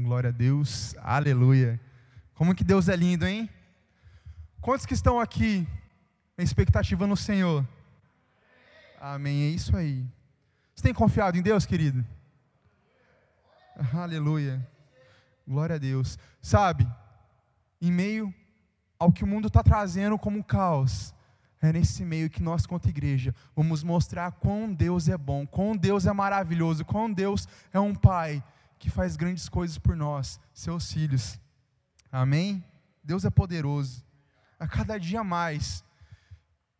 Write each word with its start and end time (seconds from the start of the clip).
Glória 0.00 0.28
a 0.28 0.32
Deus, 0.32 0.94
aleluia. 0.98 1.80
Como 2.32 2.54
que 2.54 2.62
Deus 2.62 2.88
é 2.88 2.94
lindo, 2.94 3.26
hein? 3.26 3.50
Quantos 4.60 4.86
que 4.86 4.94
estão 4.94 5.18
aqui 5.18 5.66
em 6.38 6.44
expectativa 6.44 7.04
no 7.04 7.16
Senhor? 7.16 7.66
Amém, 9.00 9.42
é 9.42 9.48
isso 9.48 9.76
aí. 9.76 10.06
Você 10.72 10.84
tem 10.84 10.94
confiado 10.94 11.36
em 11.36 11.42
Deus, 11.42 11.66
querido? 11.66 12.06
Aleluia. 13.92 14.64
Glória 15.44 15.74
a 15.74 15.80
Deus. 15.80 16.16
Sabe, 16.40 16.86
em 17.82 17.90
meio 17.90 18.32
ao 19.00 19.10
que 19.10 19.24
o 19.24 19.26
mundo 19.26 19.48
está 19.48 19.64
trazendo 19.64 20.16
como 20.16 20.44
caos, 20.44 21.12
é 21.60 21.72
nesse 21.72 22.04
meio 22.04 22.30
que 22.30 22.40
nós, 22.40 22.66
quanto 22.66 22.88
igreja, 22.88 23.34
vamos 23.56 23.82
mostrar 23.82 24.30
quão 24.30 24.72
Deus 24.72 25.08
é 25.08 25.18
bom, 25.18 25.44
quão 25.44 25.76
Deus 25.76 26.06
é 26.06 26.12
maravilhoso, 26.12 26.84
quão 26.84 27.12
Deus 27.12 27.48
é 27.72 27.80
um 27.80 27.96
Pai 27.96 28.44
que 28.78 28.90
faz 28.90 29.16
grandes 29.16 29.48
coisas 29.48 29.78
por 29.78 29.96
nós, 29.96 30.38
seus 30.52 30.92
filhos. 30.92 31.38
Amém? 32.10 32.64
Deus 33.02 33.24
é 33.24 33.30
poderoso. 33.30 34.04
A 34.58 34.66
cada 34.66 34.98
dia 34.98 35.22
mais, 35.22 35.84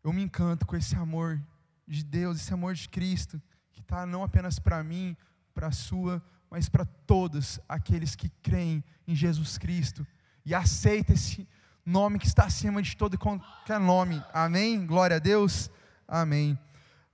eu 0.02 0.12
me 0.12 0.22
encanto 0.22 0.66
com 0.66 0.76
esse 0.76 0.94
amor 0.96 1.40
de 1.86 2.04
Deus, 2.04 2.40
esse 2.40 2.52
amor 2.52 2.74
de 2.74 2.88
Cristo, 2.88 3.40
que 3.72 3.80
está 3.80 4.04
não 4.06 4.22
apenas 4.22 4.58
para 4.58 4.82
mim, 4.82 5.16
para 5.54 5.68
a 5.68 5.72
sua, 5.72 6.22
mas 6.50 6.68
para 6.68 6.84
todos 6.84 7.60
aqueles 7.68 8.14
que 8.14 8.28
creem 8.42 8.82
em 9.06 9.14
Jesus 9.14 9.58
Cristo 9.58 10.06
e 10.44 10.54
aceitam 10.54 11.14
esse 11.14 11.46
nome 11.84 12.18
que 12.18 12.26
está 12.26 12.44
acima 12.44 12.82
de 12.82 12.96
todo 12.96 13.14
e 13.14 13.18
qualquer 13.18 13.80
nome. 13.80 14.22
Amém? 14.32 14.86
Glória 14.86 15.16
a 15.16 15.20
Deus. 15.20 15.70
Amém. 16.06 16.58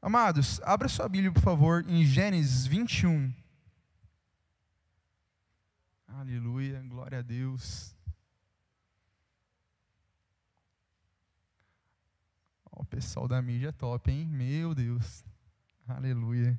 Amados, 0.00 0.60
abra 0.64 0.88
sua 0.88 1.08
Bíblia, 1.08 1.32
por 1.32 1.42
favor, 1.42 1.84
em 1.88 2.04
Gênesis 2.04 2.66
21. 2.66 3.43
Aleluia, 6.20 6.80
glória 6.82 7.18
a 7.18 7.22
Deus. 7.22 7.92
O 12.70 12.84
pessoal 12.84 13.26
da 13.26 13.42
mídia 13.42 13.70
é 13.70 13.72
top, 13.72 14.12
hein? 14.12 14.24
Meu 14.28 14.76
Deus. 14.76 15.24
Aleluia. 15.88 16.56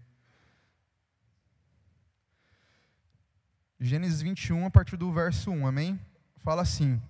Gênesis 3.80 4.22
21, 4.22 4.66
a 4.66 4.70
partir 4.70 4.98
do 4.98 5.12
verso 5.14 5.50
1, 5.52 5.66
amém? 5.66 5.98
Fala 6.44 6.62
assim: 6.62 7.02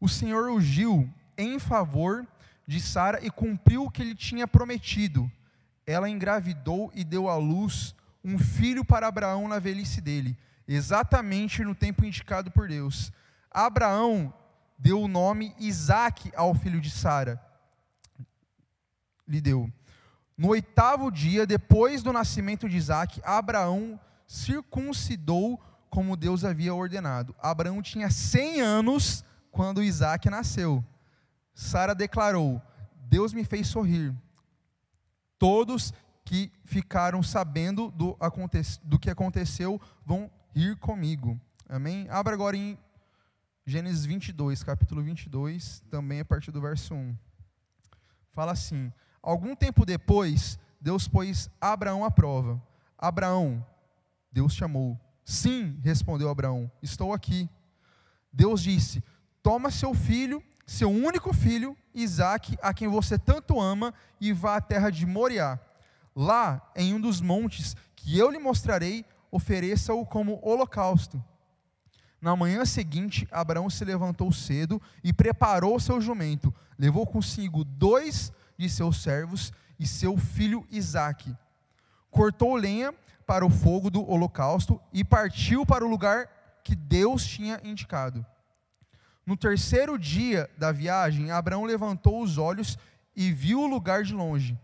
O 0.00 0.08
Senhor 0.08 0.48
ungiu 0.48 1.12
em 1.36 1.58
favor 1.58 2.26
de 2.66 2.80
Sara 2.80 3.22
e 3.22 3.30
cumpriu 3.30 3.84
o 3.84 3.90
que 3.90 4.00
ele 4.00 4.14
tinha 4.14 4.48
prometido. 4.48 5.30
Ela 5.86 6.08
engravidou 6.08 6.90
e 6.94 7.04
deu 7.04 7.28
à 7.28 7.36
luz 7.36 7.94
um 8.24 8.38
filho 8.38 8.82
para 8.86 9.06
Abraão 9.06 9.46
na 9.48 9.58
velhice 9.58 10.00
dele 10.00 10.34
exatamente 10.74 11.64
no 11.64 11.74
tempo 11.74 12.04
indicado 12.04 12.50
por 12.50 12.68
Deus. 12.68 13.10
Abraão 13.50 14.32
deu 14.78 15.00
o 15.02 15.08
nome 15.08 15.54
Isaac 15.58 16.30
ao 16.36 16.54
filho 16.54 16.80
de 16.80 16.90
Sara. 16.90 17.42
Lhe 19.26 19.40
deu. 19.40 19.72
No 20.36 20.48
oitavo 20.48 21.10
dia, 21.10 21.46
depois 21.46 22.02
do 22.02 22.12
nascimento 22.12 22.68
de 22.68 22.76
Isaac, 22.76 23.20
Abraão 23.24 23.98
circuncidou 24.26 25.60
como 25.90 26.16
Deus 26.16 26.44
havia 26.44 26.74
ordenado. 26.74 27.34
Abraão 27.40 27.82
tinha 27.82 28.10
100 28.10 28.60
anos 28.60 29.24
quando 29.50 29.82
Isaac 29.82 30.30
nasceu. 30.30 30.84
Sara 31.54 31.94
declarou: 31.94 32.62
Deus 32.94 33.32
me 33.32 33.42
fez 33.42 33.66
sorrir. 33.66 34.14
Todos 35.38 35.92
que 36.24 36.52
ficaram 36.64 37.22
sabendo 37.22 37.90
do, 37.90 38.16
do 38.84 38.98
que 38.98 39.10
aconteceu 39.10 39.80
vão 40.04 40.30
ir 40.58 40.76
comigo. 40.76 41.40
Amém? 41.68 42.08
Abra 42.10 42.34
agora 42.34 42.56
em 42.56 42.76
Gênesis 43.64 44.04
22, 44.04 44.64
capítulo 44.64 45.02
22, 45.02 45.84
também 45.88 46.20
a 46.20 46.24
partir 46.24 46.50
do 46.50 46.60
verso 46.60 46.94
1. 46.94 47.16
Fala 48.32 48.52
assim: 48.52 48.92
Algum 49.22 49.54
tempo 49.54 49.86
depois, 49.86 50.58
Deus 50.80 51.06
pôs 51.06 51.48
Abraão 51.60 52.04
à 52.04 52.10
prova. 52.10 52.60
Abraão, 52.98 53.64
Deus 54.32 54.52
chamou. 54.52 54.98
Sim, 55.24 55.78
respondeu 55.82 56.28
Abraão, 56.28 56.70
estou 56.82 57.12
aqui. 57.12 57.48
Deus 58.32 58.60
disse: 58.60 59.04
Toma 59.42 59.70
seu 59.70 59.94
filho, 59.94 60.42
seu 60.66 60.90
único 60.90 61.32
filho, 61.32 61.76
Isaque, 61.94 62.58
a 62.60 62.74
quem 62.74 62.88
você 62.88 63.16
tanto 63.16 63.60
ama, 63.60 63.94
e 64.20 64.32
vá 64.32 64.56
à 64.56 64.60
terra 64.60 64.90
de 64.90 65.06
Moriá. 65.06 65.60
Lá, 66.16 66.68
em 66.74 66.94
um 66.94 67.00
dos 67.00 67.20
montes 67.20 67.76
que 67.94 68.18
eu 68.18 68.28
lhe 68.28 68.40
mostrarei, 68.40 69.04
ofereça-o 69.30 70.04
como 70.04 70.40
holocausto. 70.42 71.22
Na 72.20 72.34
manhã 72.34 72.64
seguinte, 72.64 73.28
Abraão 73.30 73.70
se 73.70 73.84
levantou 73.84 74.32
cedo 74.32 74.82
e 75.04 75.12
preparou 75.12 75.78
seu 75.78 76.00
jumento. 76.00 76.52
Levou 76.78 77.06
consigo 77.06 77.64
dois 77.64 78.32
de 78.56 78.68
seus 78.68 79.02
servos 79.02 79.52
e 79.78 79.86
seu 79.86 80.16
filho 80.16 80.66
Isaque. 80.70 81.34
Cortou 82.10 82.56
lenha 82.56 82.92
para 83.24 83.46
o 83.46 83.50
fogo 83.50 83.90
do 83.90 84.08
holocausto 84.08 84.80
e 84.92 85.04
partiu 85.04 85.64
para 85.64 85.84
o 85.84 85.88
lugar 85.88 86.28
que 86.64 86.74
Deus 86.74 87.24
tinha 87.24 87.60
indicado. 87.62 88.26
No 89.24 89.36
terceiro 89.36 89.98
dia 89.98 90.50
da 90.56 90.72
viagem, 90.72 91.30
Abraão 91.30 91.64
levantou 91.64 92.22
os 92.22 92.38
olhos 92.38 92.78
e 93.14 93.30
viu 93.30 93.60
o 93.60 93.66
lugar 93.66 94.02
de 94.02 94.14
longe. 94.14 94.58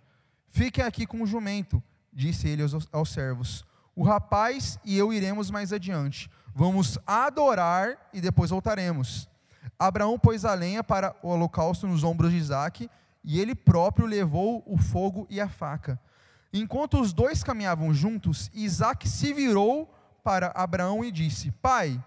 Fiquem 0.48 0.84
aqui 0.84 1.06
com 1.06 1.22
o 1.22 1.26
jumento, 1.26 1.82
disse 2.12 2.48
ele 2.48 2.62
aos, 2.62 2.88
aos 2.90 3.10
servos 3.10 3.64
o 3.96 4.02
rapaz 4.02 4.78
e 4.84 4.96
eu 4.96 5.12
iremos 5.12 5.50
mais 5.50 5.72
adiante. 5.72 6.30
Vamos 6.54 6.98
adorar 7.06 7.96
e 8.12 8.20
depois 8.20 8.50
voltaremos. 8.50 9.28
Abraão 9.78 10.18
pôs 10.18 10.44
a 10.44 10.54
lenha 10.54 10.84
para 10.84 11.14
o 11.22 11.28
holocausto 11.28 11.86
nos 11.86 12.04
ombros 12.04 12.30
de 12.30 12.36
Isaac, 12.36 12.90
e 13.24 13.40
ele 13.40 13.54
próprio 13.54 14.06
levou 14.06 14.62
o 14.66 14.76
fogo 14.76 15.26
e 15.30 15.40
a 15.40 15.48
faca. 15.48 15.98
Enquanto 16.52 17.00
os 17.00 17.12
dois 17.12 17.42
caminhavam 17.42 17.92
juntos, 17.92 18.50
Isaac 18.54 19.08
se 19.08 19.32
virou 19.32 19.92
para 20.22 20.52
Abraão 20.54 21.04
e 21.04 21.10
disse: 21.10 21.50
Pai, 21.50 22.02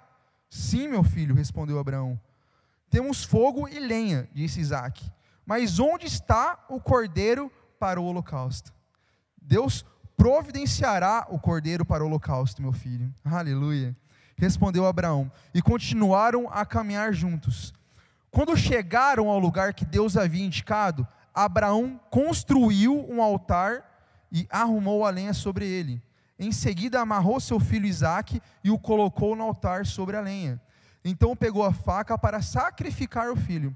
sim, 0.49 0.87
meu 0.87 1.03
filho, 1.03 1.35
respondeu 1.35 1.79
Abraão. 1.79 2.19
Temos 2.89 3.23
fogo 3.23 3.67
e 3.67 3.79
lenha, 3.79 4.29
disse 4.33 4.61
Isaac. 4.61 5.11
Mas 5.45 5.79
onde 5.79 6.05
está 6.05 6.65
o 6.69 6.79
cordeiro 6.79 7.51
para 7.79 7.99
o 7.99 8.05
holocausto? 8.05 8.73
Deus 9.41 9.85
providenciará 10.17 11.27
o 11.29 11.39
cordeiro 11.39 11.85
para 11.85 12.03
o 12.03 12.07
holocausto, 12.07 12.61
meu 12.61 12.73
filho. 12.73 13.13
Aleluia. 13.23 13.95
Respondeu 14.35 14.85
Abraão. 14.85 15.31
E 15.53 15.61
continuaram 15.61 16.49
a 16.51 16.65
caminhar 16.65 17.13
juntos. 17.13 17.73
Quando 18.31 18.57
chegaram 18.57 19.29
ao 19.29 19.39
lugar 19.39 19.73
que 19.73 19.85
Deus 19.85 20.17
havia 20.17 20.43
indicado, 20.43 21.07
Abraão 21.33 21.99
construiu 22.09 23.05
um 23.09 23.21
altar 23.21 23.83
e 24.31 24.47
arrumou 24.49 25.05
a 25.05 25.09
lenha 25.09 25.33
sobre 25.33 25.65
ele. 25.65 26.01
Em 26.39 26.51
seguida, 26.51 26.99
amarrou 26.99 27.39
seu 27.39 27.59
filho 27.59 27.85
Isaque 27.85 28.41
e 28.63 28.69
o 28.69 28.77
colocou 28.77 29.35
no 29.35 29.43
altar 29.43 29.85
sobre 29.85 30.17
a 30.17 30.21
lenha. 30.21 30.61
Então 31.05 31.35
pegou 31.35 31.63
a 31.63 31.71
faca 31.71 32.17
para 32.17 32.41
sacrificar 32.41 33.31
o 33.31 33.35
filho. 33.35 33.75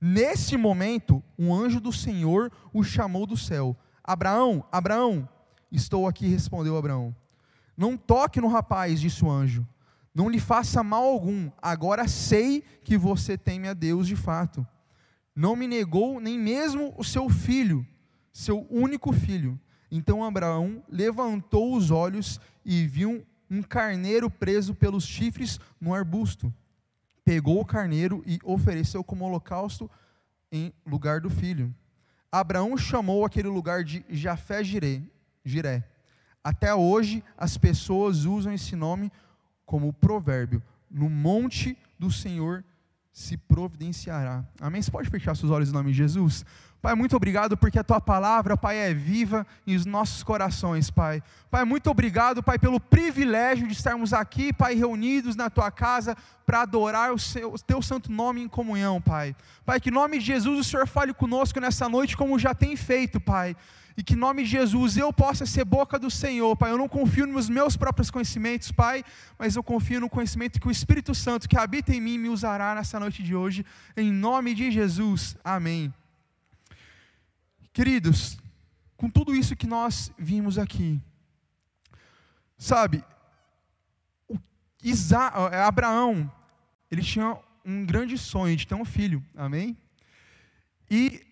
Nesse 0.00 0.56
momento, 0.56 1.22
um 1.38 1.54
anjo 1.54 1.80
do 1.80 1.92
Senhor 1.92 2.50
o 2.72 2.82
chamou 2.82 3.26
do 3.26 3.36
céu: 3.36 3.76
Abraão, 4.02 4.64
Abraão. 4.70 5.28
Estou 5.74 6.06
aqui, 6.06 6.28
respondeu 6.28 6.76
Abraão. 6.76 7.12
Não 7.76 7.96
toque 7.96 8.40
no 8.40 8.46
rapaz, 8.46 9.00
disse 9.00 9.24
o 9.24 9.30
anjo. 9.30 9.66
Não 10.14 10.28
lhe 10.28 10.38
faça 10.38 10.84
mal 10.84 11.02
algum. 11.02 11.50
Agora 11.60 12.06
sei 12.06 12.62
que 12.84 12.96
você 12.96 13.36
teme 13.36 13.66
a 13.66 13.74
Deus 13.74 14.06
de 14.06 14.14
fato. 14.14 14.64
Não 15.34 15.56
me 15.56 15.66
negou 15.66 16.20
nem 16.20 16.38
mesmo 16.38 16.94
o 16.96 17.02
seu 17.02 17.28
filho, 17.28 17.84
seu 18.32 18.64
único 18.70 19.12
filho. 19.12 19.58
Então 19.90 20.22
Abraão 20.22 20.80
levantou 20.88 21.74
os 21.76 21.90
olhos 21.90 22.40
e 22.64 22.86
viu 22.86 23.26
um 23.50 23.60
carneiro 23.60 24.30
preso 24.30 24.76
pelos 24.76 25.04
chifres 25.04 25.58
no 25.80 25.92
arbusto. 25.92 26.54
Pegou 27.24 27.60
o 27.60 27.64
carneiro 27.64 28.22
e 28.24 28.38
ofereceu 28.44 29.02
como 29.02 29.24
holocausto 29.24 29.90
em 30.52 30.72
lugar 30.86 31.20
do 31.20 31.28
filho. 31.28 31.74
Abraão 32.30 32.76
chamou 32.76 33.24
aquele 33.24 33.48
lugar 33.48 33.82
de 33.82 34.04
Jafé 34.08 34.62
Jireh, 34.62 35.02
Jiré. 35.44 35.84
Até 36.42 36.74
hoje, 36.74 37.22
as 37.36 37.56
pessoas 37.56 38.24
usam 38.24 38.52
esse 38.52 38.76
nome 38.76 39.10
como 39.64 39.92
provérbio. 39.92 40.62
No 40.90 41.08
monte 41.08 41.76
do 41.98 42.10
Senhor 42.10 42.64
se 43.12 43.36
providenciará. 43.36 44.44
Amém? 44.60 44.82
Você 44.82 44.90
pode 44.90 45.08
fechar 45.08 45.36
seus 45.36 45.50
olhos 45.50 45.68
em 45.70 45.72
nome 45.72 45.92
de 45.92 45.96
Jesus? 45.96 46.44
Pai, 46.82 46.94
muito 46.94 47.16
obrigado 47.16 47.56
porque 47.56 47.78
a 47.78 47.82
tua 47.82 47.98
palavra, 47.98 48.58
Pai, 48.58 48.76
é 48.76 48.92
viva 48.92 49.46
em 49.66 49.74
os 49.74 49.86
nossos 49.86 50.22
corações, 50.22 50.90
Pai. 50.90 51.22
Pai, 51.50 51.64
muito 51.64 51.88
obrigado, 51.88 52.42
Pai, 52.42 52.58
pelo 52.58 52.78
privilégio 52.78 53.66
de 53.66 53.72
estarmos 53.72 54.12
aqui, 54.12 54.52
Pai, 54.52 54.74
reunidos 54.74 55.34
na 55.34 55.48
tua 55.48 55.70
casa 55.70 56.14
para 56.44 56.60
adorar 56.60 57.10
o, 57.10 57.18
seu, 57.18 57.54
o 57.54 57.58
teu 57.58 57.80
santo 57.80 58.12
nome 58.12 58.42
em 58.42 58.48
comunhão, 58.48 59.00
Pai. 59.00 59.34
Pai, 59.64 59.80
que 59.80 59.88
em 59.88 59.92
nome 59.92 60.18
de 60.18 60.26
Jesus 60.26 60.58
o 60.58 60.64
Senhor 60.64 60.86
fale 60.86 61.14
conosco 61.14 61.58
nessa 61.58 61.88
noite 61.88 62.18
como 62.18 62.38
já 62.38 62.54
tem 62.54 62.76
feito, 62.76 63.18
Pai. 63.18 63.56
E 63.96 64.02
que 64.02 64.14
em 64.14 64.16
nome 64.16 64.42
de 64.42 64.50
Jesus 64.50 64.96
eu 64.96 65.12
possa 65.12 65.46
ser 65.46 65.64
boca 65.64 65.98
do 65.98 66.10
Senhor, 66.10 66.56
Pai. 66.56 66.72
Eu 66.72 66.78
não 66.78 66.88
confio 66.88 67.26
nos 67.26 67.48
meus 67.48 67.76
próprios 67.76 68.10
conhecimentos, 68.10 68.72
Pai, 68.72 69.04
mas 69.38 69.54
eu 69.54 69.62
confio 69.62 70.00
no 70.00 70.10
conhecimento 70.10 70.60
que 70.60 70.66
o 70.66 70.70
Espírito 70.70 71.14
Santo 71.14 71.48
que 71.48 71.56
habita 71.56 71.94
em 71.94 72.00
mim 72.00 72.18
me 72.18 72.28
usará 72.28 72.74
nessa 72.74 72.98
noite 72.98 73.22
de 73.22 73.34
hoje, 73.34 73.64
em 73.96 74.12
nome 74.12 74.54
de 74.54 74.70
Jesus. 74.70 75.36
Amém. 75.44 75.92
Queridos, 77.72 78.36
com 78.96 79.08
tudo 79.08 79.34
isso 79.34 79.56
que 79.56 79.66
nós 79.66 80.12
vimos 80.18 80.58
aqui, 80.58 81.00
sabe, 82.56 83.04
Isa, 84.82 85.32
é, 85.52 85.62
Abraão, 85.62 86.30
ele 86.90 87.02
tinha 87.02 87.38
um 87.64 87.86
grande 87.86 88.18
sonho 88.18 88.56
de 88.56 88.66
ter 88.66 88.74
um 88.74 88.84
filho, 88.84 89.24
amém? 89.34 89.76
E 90.90 91.24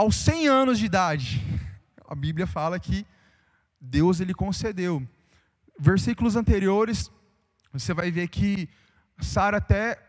aos 0.00 0.16
100 0.16 0.48
anos 0.48 0.78
de 0.78 0.86
idade, 0.86 1.44
a 2.08 2.14
Bíblia 2.14 2.46
fala 2.46 2.80
que 2.80 3.04
Deus 3.78 4.18
ele 4.18 4.32
concedeu. 4.32 5.06
Versículos 5.78 6.36
anteriores, 6.36 7.10
você 7.70 7.92
vai 7.92 8.10
ver 8.10 8.28
que 8.28 8.66
Sara 9.20 9.58
até 9.58 10.02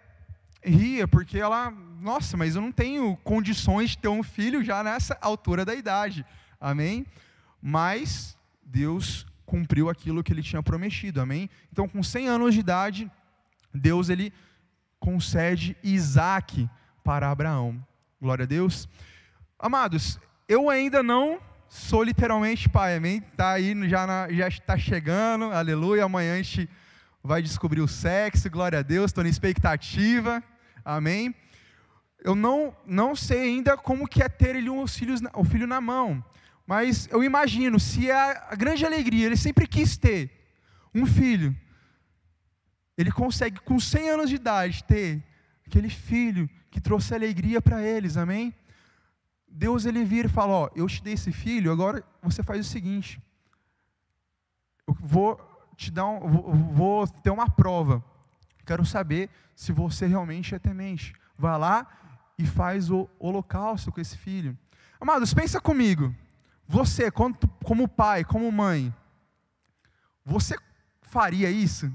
ria, 0.63 1.09
porque 1.09 1.37
ela, 1.37 1.71
nossa, 1.99 2.37
mas 2.37 2.55
eu 2.55 2.61
não 2.61 2.71
tenho 2.71 3.17
condições 3.17 3.89
de 3.89 3.97
ter 3.97 4.07
um 4.07 4.23
filho 4.23 4.63
já 4.63 4.81
nessa 4.81 5.17
altura 5.19 5.65
da 5.65 5.75
idade. 5.75 6.25
Amém? 6.57 7.05
Mas 7.61 8.37
Deus 8.63 9.27
cumpriu 9.45 9.89
aquilo 9.89 10.23
que 10.23 10.31
ele 10.31 10.41
tinha 10.41 10.63
prometido. 10.63 11.19
Amém? 11.19 11.49
Então, 11.69 11.85
com 11.85 12.01
100 12.01 12.29
anos 12.29 12.53
de 12.53 12.61
idade, 12.61 13.11
Deus 13.73 14.07
ele 14.07 14.31
concede 15.01 15.75
Isaac 15.83 16.69
para 17.03 17.29
Abraão. 17.29 17.85
Glória 18.21 18.43
a 18.43 18.47
Deus. 18.47 18.87
Amados, 19.63 20.19
eu 20.49 20.71
ainda 20.71 21.03
não 21.03 21.39
sou 21.69 22.01
literalmente 22.01 22.67
pai, 22.67 22.95
amém? 22.95 23.21
Tá 23.37 23.51
aí, 23.51 23.75
já, 23.87 24.07
na, 24.07 24.27
já 24.31 24.47
está 24.47 24.75
chegando, 24.75 25.53
aleluia. 25.53 26.03
Amanhã 26.03 26.33
a 26.33 26.37
gente 26.37 26.67
vai 27.23 27.43
descobrir 27.43 27.79
o 27.79 27.87
sexo, 27.87 28.49
glória 28.49 28.79
a 28.79 28.81
Deus, 28.81 29.11
estou 29.11 29.23
na 29.23 29.29
expectativa, 29.29 30.43
amém? 30.83 31.35
Eu 32.23 32.33
não, 32.33 32.75
não 32.87 33.15
sei 33.15 33.41
ainda 33.41 33.77
como 33.77 34.07
que 34.07 34.23
é 34.23 34.27
ter 34.27 34.55
ele 34.55 34.67
um 34.67 34.87
filhos, 34.87 35.21
o 35.35 35.43
filho 35.43 35.67
na 35.67 35.79
mão, 35.79 36.25
mas 36.65 37.07
eu 37.11 37.23
imagino, 37.23 37.79
se 37.79 38.09
é 38.09 38.15
a 38.49 38.55
grande 38.55 38.83
alegria, 38.83 39.27
ele 39.27 39.37
sempre 39.37 39.67
quis 39.67 39.95
ter 39.95 40.31
um 40.91 41.05
filho, 41.05 41.55
ele 42.97 43.11
consegue 43.11 43.59
com 43.59 43.79
100 43.79 44.09
anos 44.09 44.29
de 44.31 44.37
idade 44.37 44.83
ter 44.85 45.23
aquele 45.67 45.89
filho 45.89 46.49
que 46.71 46.81
trouxe 46.81 47.13
alegria 47.13 47.61
para 47.61 47.83
eles, 47.83 48.17
amém? 48.17 48.55
Deus 49.51 49.85
ele 49.85 50.03
vira 50.05 50.27
e 50.27 50.31
fala: 50.31 50.53
Ó, 50.53 50.69
eu 50.75 50.87
te 50.87 51.03
dei 51.03 51.13
esse 51.13 51.31
filho, 51.31 51.71
agora 51.71 52.03
você 52.23 52.41
faz 52.41 52.65
o 52.65 52.69
seguinte. 52.69 53.21
Eu 54.87 54.95
vou 54.99 55.39
te 55.75 55.91
dar 55.91 56.05
um, 56.05 56.19
vou, 56.27 56.53
vou 56.53 57.07
ter 57.07 57.29
uma 57.29 57.49
prova. 57.49 58.03
Quero 58.65 58.85
saber 58.85 59.29
se 59.55 59.71
você 59.71 60.07
realmente 60.07 60.55
é 60.55 60.59
temente. 60.59 61.13
Vá 61.37 61.57
lá 61.57 61.87
e 62.37 62.45
faz 62.45 62.89
o 62.89 63.09
holocausto 63.19 63.91
com 63.91 63.99
esse 63.99 64.17
filho. 64.17 64.57
Amados, 64.99 65.33
pensa 65.33 65.59
comigo. 65.59 66.15
Você, 66.67 67.11
como 67.11 67.87
pai, 67.87 68.23
como 68.23 68.51
mãe, 68.51 68.93
você 70.23 70.55
faria 71.01 71.51
isso? 71.51 71.91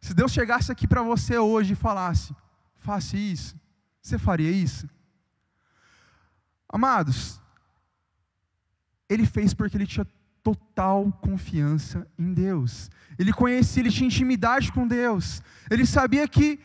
Se 0.00 0.14
Deus 0.14 0.32
chegasse 0.32 0.70
aqui 0.70 0.86
para 0.86 1.02
você 1.02 1.36
hoje 1.38 1.72
e 1.72 1.76
falasse: 1.76 2.34
faça 2.76 3.16
isso, 3.16 3.58
você 4.00 4.18
faria 4.18 4.50
isso? 4.50 4.88
Amados, 6.76 7.40
ele 9.08 9.24
fez 9.24 9.54
porque 9.54 9.78
ele 9.78 9.86
tinha 9.86 10.06
total 10.42 11.10
confiança 11.22 12.06
em 12.18 12.34
Deus. 12.34 12.90
Ele 13.18 13.32
conhecia, 13.32 13.80
ele 13.80 13.90
tinha 13.90 14.08
intimidade 14.08 14.70
com 14.70 14.86
Deus. 14.86 15.42
Ele 15.70 15.86
sabia 15.86 16.28
que 16.28 16.60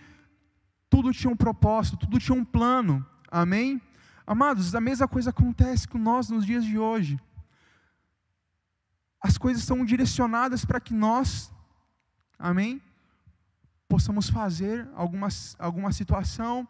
tudo 0.90 1.14
tinha 1.14 1.32
um 1.32 1.36
propósito, 1.38 1.96
tudo 1.96 2.20
tinha 2.20 2.38
um 2.38 2.44
plano. 2.44 3.06
Amém? 3.30 3.82
Amados, 4.28 4.76
a 4.76 4.82
mesma 4.82 5.08
coisa 5.08 5.30
acontece 5.30 5.88
com 5.88 5.98
nós 5.98 6.30
nos 6.30 6.46
dias 6.46 6.66
de 6.66 6.78
hoje. 6.78 7.18
As 9.22 9.38
coisas 9.38 9.64
são 9.64 9.86
direcionadas 9.86 10.66
para 10.66 10.82
que 10.82 10.94
nós, 10.94 11.54
amém, 12.38 12.82
possamos 13.88 14.30
fazer 14.30 14.90
alguma, 14.94 15.30
alguma 15.58 15.94
situação. 15.94 16.68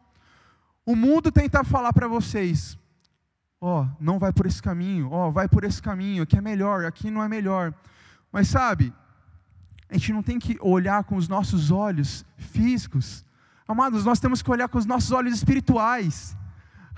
O 0.85 0.95
mundo 0.95 1.31
tenta 1.31 1.63
falar 1.63 1.91
para 1.91 2.07
vocês, 2.07 2.77
ó, 3.61 3.83
oh, 3.83 3.87
não 3.99 4.17
vai 4.17 4.33
por 4.33 4.47
esse 4.47 4.59
caminho, 4.59 5.11
ó, 5.11 5.27
oh, 5.27 5.31
vai 5.31 5.47
por 5.47 5.63
esse 5.63 5.79
caminho, 5.79 6.23
aqui 6.23 6.35
é 6.35 6.41
melhor, 6.41 6.83
aqui 6.83 7.11
não 7.11 7.21
é 7.21 7.27
melhor. 7.27 7.71
Mas 8.31 8.47
sabe, 8.47 8.91
a 9.87 9.93
gente 9.93 10.11
não 10.11 10.23
tem 10.23 10.39
que 10.39 10.57
olhar 10.61 11.03
com 11.03 11.15
os 11.15 11.27
nossos 11.27 11.69
olhos 11.69 12.25
físicos. 12.37 13.23
Amados, 13.67 14.03
nós 14.03 14.19
temos 14.19 14.41
que 14.41 14.49
olhar 14.49 14.67
com 14.67 14.79
os 14.79 14.85
nossos 14.85 15.11
olhos 15.11 15.35
espirituais. 15.35 16.35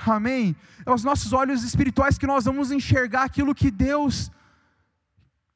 Amém? 0.07 0.55
É 0.85 0.91
os 0.91 1.03
nossos 1.03 1.33
olhos 1.33 1.63
espirituais 1.63 2.17
que 2.17 2.25
nós 2.25 2.45
vamos 2.45 2.71
enxergar 2.71 3.23
aquilo 3.23 3.53
que 3.53 3.69
Deus 3.69 4.31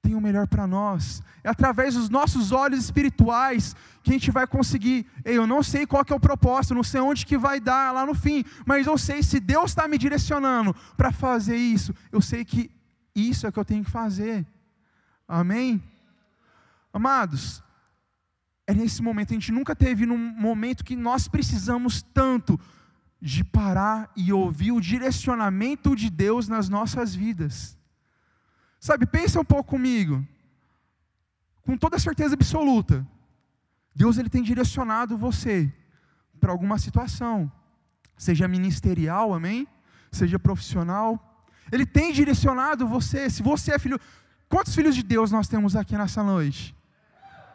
tem 0.01 0.15
o 0.15 0.21
melhor 0.21 0.47
para 0.47 0.65
nós. 0.65 1.21
É 1.43 1.49
através 1.49 1.95
dos 1.95 2.09
nossos 2.09 2.51
olhos 2.51 2.83
espirituais 2.83 3.75
que 4.03 4.11
a 4.11 4.13
gente 4.13 4.31
vai 4.31 4.47
conseguir. 4.47 5.05
Ei, 5.25 5.37
eu 5.37 5.45
não 5.45 5.61
sei 5.61 5.85
qual 5.85 6.05
que 6.05 6.13
é 6.13 6.15
o 6.15 6.19
propósito, 6.19 6.75
não 6.75 6.83
sei 6.83 7.01
onde 7.01 7.25
que 7.25 7.37
vai 7.37 7.59
dar 7.59 7.93
lá 7.93 8.05
no 8.05 8.15
fim, 8.15 8.43
mas 8.65 8.87
eu 8.87 8.97
sei 8.97 9.21
se 9.21 9.39
Deus 9.39 9.71
está 9.71 9.87
me 9.87 9.97
direcionando 9.97 10.75
para 10.95 11.11
fazer 11.11 11.57
isso, 11.57 11.93
eu 12.11 12.21
sei 12.21 12.45
que 12.45 12.71
isso 13.13 13.45
é 13.47 13.51
que 13.51 13.59
eu 13.59 13.65
tenho 13.65 13.83
que 13.83 13.91
fazer. 13.91 14.45
Amém? 15.27 15.83
Amados, 16.93 17.61
é 18.65 18.73
nesse 18.73 19.01
momento, 19.01 19.31
a 19.31 19.33
gente 19.33 19.51
nunca 19.51 19.75
teve 19.75 20.05
num 20.05 20.17
momento 20.17 20.83
que 20.83 20.95
nós 20.95 21.27
precisamos 21.27 22.01
tanto 22.01 22.59
de 23.21 23.43
parar 23.43 24.11
e 24.15 24.31
ouvir 24.31 24.71
o 24.71 24.79
direcionamento 24.79 25.95
de 25.95 26.09
Deus 26.09 26.47
nas 26.47 26.69
nossas 26.69 27.15
vidas. 27.15 27.77
Sabe, 28.79 29.05
pensa 29.05 29.39
um 29.39 29.45
pouco 29.45 29.71
comigo. 29.71 30.25
Com 31.63 31.77
toda 31.77 31.99
certeza 31.99 32.35
absoluta, 32.35 33.05
Deus 33.93 34.17
ele 34.17 34.29
tem 34.29 34.43
direcionado 34.43 35.17
você 35.17 35.73
para 36.39 36.51
alguma 36.51 36.77
situação, 36.77 37.51
seja 38.15 38.47
ministerial, 38.47 39.33
amém? 39.33 39.67
Seja 40.11 40.39
profissional. 40.39 41.43
Ele 41.71 41.85
tem 41.85 42.13
direcionado 42.13 42.87
você. 42.87 43.29
Se 43.29 43.41
você 43.41 43.73
é 43.73 43.79
filho, 43.79 43.99
quantos 44.47 44.73
filhos 44.73 44.95
de 44.95 45.03
Deus 45.03 45.31
nós 45.31 45.47
temos 45.47 45.75
aqui 45.75 45.97
nessa 45.97 46.23
noite? 46.23 46.75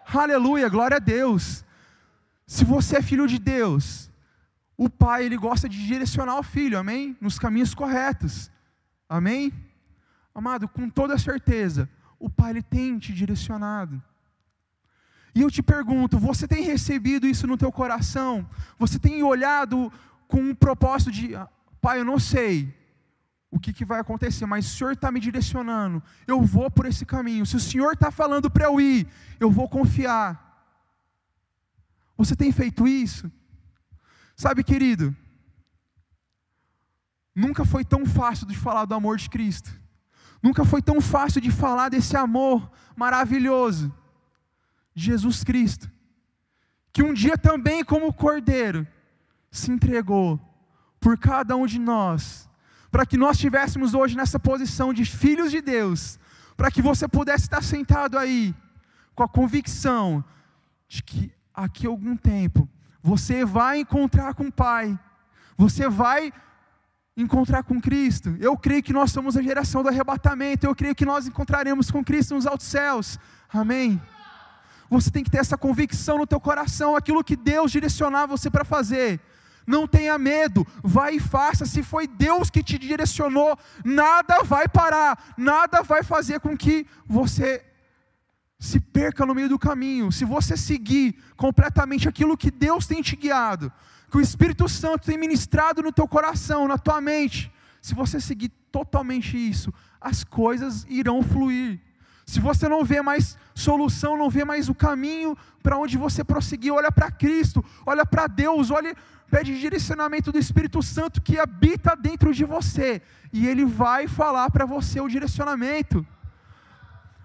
Aleluia, 0.04 0.68
glória 0.68 0.96
a 0.96 1.00
Deus. 1.00 1.64
Se 2.47 2.64
você 2.64 2.99
é 2.99 3.02
filho 3.02 3.26
de 3.26 3.38
Deus, 3.38 4.11
o 4.76 4.90
pai 4.90 5.25
ele 5.25 5.37
gosta 5.37 5.68
de 5.68 5.87
direcionar 5.87 6.38
o 6.38 6.42
filho, 6.42 6.78
amém? 6.78 7.16
Nos 7.20 7.38
caminhos 7.38 7.75
corretos. 7.75 8.50
Amém? 9.08 9.52
Amado, 10.34 10.68
com 10.68 10.88
toda 10.88 11.18
certeza, 11.18 11.88
o 12.18 12.30
Pai 12.30 12.50
ele 12.50 12.62
tem 12.62 12.98
te 12.98 13.12
direcionado. 13.12 14.02
E 15.34 15.40
eu 15.40 15.50
te 15.50 15.62
pergunto, 15.62 16.18
você 16.18 16.46
tem 16.46 16.62
recebido 16.62 17.26
isso 17.26 17.46
no 17.46 17.56
teu 17.56 17.72
coração? 17.72 18.48
Você 18.78 18.98
tem 18.98 19.22
olhado 19.22 19.92
com 20.28 20.40
um 20.40 20.54
propósito 20.54 21.10
de, 21.10 21.34
ah, 21.34 21.48
Pai, 21.80 22.00
eu 22.00 22.04
não 22.04 22.18
sei 22.18 22.74
o 23.50 23.60
que, 23.60 23.72
que 23.72 23.84
vai 23.84 24.00
acontecer, 24.00 24.46
mas 24.46 24.66
o 24.66 24.76
Senhor 24.76 24.92
está 24.92 25.12
me 25.12 25.20
direcionando, 25.20 26.02
eu 26.26 26.40
vou 26.40 26.70
por 26.70 26.86
esse 26.86 27.04
caminho. 27.04 27.44
Se 27.44 27.56
o 27.56 27.60
Senhor 27.60 27.92
está 27.92 28.10
falando 28.10 28.50
para 28.50 28.64
eu 28.64 28.80
ir, 28.80 29.06
eu 29.38 29.50
vou 29.50 29.68
confiar. 29.68 30.50
Você 32.16 32.34
tem 32.34 32.50
feito 32.50 32.88
isso? 32.88 33.30
Sabe, 34.34 34.64
querido, 34.64 35.14
nunca 37.34 37.64
foi 37.64 37.84
tão 37.84 38.06
fácil 38.06 38.46
de 38.46 38.56
falar 38.56 38.86
do 38.86 38.94
amor 38.94 39.18
de 39.18 39.28
Cristo. 39.28 39.70
Nunca 40.42 40.64
foi 40.64 40.82
tão 40.82 41.00
fácil 41.00 41.40
de 41.40 41.50
falar 41.50 41.88
desse 41.88 42.16
amor 42.16 42.70
maravilhoso 42.96 43.94
de 44.94 45.04
Jesus 45.04 45.44
Cristo, 45.44 45.90
que 46.92 47.02
um 47.02 47.14
dia 47.14 47.38
também, 47.38 47.84
como 47.84 48.12
cordeiro, 48.12 48.87
se 49.50 49.70
entregou 49.70 50.40
por 51.00 51.16
cada 51.16 51.56
um 51.56 51.66
de 51.66 51.78
nós, 51.78 52.49
para 52.90 53.06
que 53.06 53.16
nós 53.16 53.37
estivéssemos 53.37 53.94
hoje 53.94 54.16
nessa 54.16 54.38
posição 54.38 54.92
de 54.92 55.04
filhos 55.04 55.50
de 55.50 55.61
Deus, 55.61 56.18
para 56.56 56.70
que 56.70 56.82
você 56.82 57.08
pudesse 57.08 57.44
estar 57.44 57.62
sentado 57.62 58.18
aí, 58.18 58.54
com 59.14 59.22
a 59.22 59.28
convicção 59.28 60.25
de 60.88 61.02
que 61.02 61.32
aqui 61.54 61.87
algum 61.87 62.16
tempo 62.16 62.68
você 63.02 63.44
vai 63.44 63.80
encontrar 63.80 64.34
com 64.34 64.44
o 64.44 64.52
Pai, 64.52 64.99
você 65.56 65.88
vai 65.88 66.32
encontrar 67.16 67.62
com 67.62 67.81
Cristo. 67.81 68.37
Eu 68.40 68.57
creio 68.57 68.83
que 68.83 68.92
nós 68.92 69.11
somos 69.11 69.37
a 69.37 69.42
geração 69.42 69.83
do 69.83 69.88
arrebatamento. 69.88 70.66
Eu 70.66 70.75
creio 70.75 70.95
que 70.95 71.04
nós 71.04 71.26
encontraremos 71.26 71.90
com 71.90 72.04
Cristo 72.04 72.35
nos 72.35 72.47
altos 72.47 72.66
céus. 72.66 73.19
Amém. 73.52 74.00
Você 74.88 75.11
tem 75.11 75.25
que 75.25 75.31
ter 75.31 75.38
essa 75.38 75.57
convicção 75.57 76.19
no 76.19 76.26
teu 76.26 76.38
coração, 76.38 76.97
aquilo 76.97 77.25
que 77.25 77.37
Deus 77.37 77.73
direcionar 77.73 78.26
você 78.26 78.50
para 78.50 78.64
fazer. 78.64 79.21
Não 79.66 79.87
tenha 79.87 80.19
medo, 80.19 80.66
vai 80.83 81.16
e 81.16 81.21
faça. 81.21 81.64
Se 81.64 81.83
foi 81.83 82.07
Deus 82.07 82.50
que 82.50 82.62
te 82.62 82.78
direcionou, 82.78 83.59
nada 83.85 84.42
vai 84.42 84.69
parar, 84.69 85.35
nada 85.37 85.83
vai 85.83 86.02
fazer 86.02 86.40
com 86.40 86.57
que 86.57 86.87
você 87.07 87.64
se 88.59 88.78
perca 88.81 89.25
no 89.25 89.35
meio 89.35 89.49
do 89.49 89.59
caminho. 89.59 90.12
Se 90.12 90.25
você 90.25 90.57
seguir 90.57 91.16
completamente 91.37 92.09
aquilo 92.09 92.37
que 92.37 92.50
Deus 92.50 92.87
tem 92.87 93.02
te 93.02 93.16
guiado, 93.16 93.73
que 94.12 94.19
o 94.19 94.21
Espírito 94.21 94.69
Santo 94.69 95.07
tem 95.07 95.16
ministrado 95.16 95.83
no 95.83 95.90
teu 95.90 96.07
coração, 96.07 96.69
na 96.69 96.76
tua 96.76 97.00
mente, 97.00 97.50
se 97.81 97.95
você 97.95 98.21
seguir 98.21 98.50
totalmente 98.71 99.38
isso, 99.38 99.73
as 99.99 100.23
coisas 100.23 100.85
irão 100.87 101.23
fluir. 101.23 101.81
Se 102.26 102.38
você 102.38 102.69
não 102.69 102.85
vê 102.85 103.00
mais 103.00 103.38
solução, 103.54 104.19
não 104.19 104.28
vê 104.28 104.45
mais 104.45 104.69
o 104.69 104.75
caminho 104.75 105.35
para 105.62 105.78
onde 105.78 105.97
você 105.97 106.23
prosseguir, 106.23 106.75
olha 106.75 106.92
para 106.92 107.11
Cristo, 107.11 107.64
olha 107.87 108.04
para 108.04 108.26
Deus, 108.26 108.71
olha, 108.71 108.95
pede 109.31 109.59
direcionamento 109.59 110.31
do 110.31 110.38
Espírito 110.38 110.83
Santo 110.83 111.23
que 111.23 111.38
habita 111.38 111.97
dentro 111.97 112.35
de 112.35 112.45
você, 112.45 113.00
e 113.33 113.47
ele 113.47 113.64
vai 113.64 114.07
falar 114.07 114.50
para 114.50 114.66
você 114.66 115.00
o 115.00 115.09
direcionamento. 115.09 116.07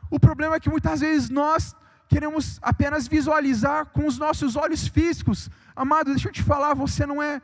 O 0.10 0.18
problema 0.18 0.56
é 0.56 0.60
que 0.62 0.70
muitas 0.70 1.02
vezes 1.02 1.30
nós 1.30 1.76
queremos 2.08 2.60
apenas 2.62 3.08
visualizar 3.08 3.88
com 3.88 4.08
os 4.08 4.18
nossos 4.18 4.56
olhos 4.56 4.88
físicos. 4.88 5.50
Amado, 5.76 6.12
deixa 6.12 6.30
eu 6.30 6.34
te 6.34 6.44
falar, 6.44 6.74
você 6.74 7.06
não 7.06 7.22
é 7.22 7.42